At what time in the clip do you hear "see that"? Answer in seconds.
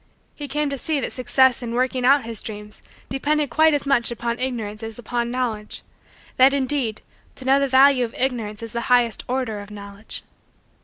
0.79-1.13